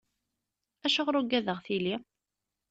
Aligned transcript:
Acuɣer 0.85 1.15
ugadeɣ 1.19 1.57
tili? 1.65 1.95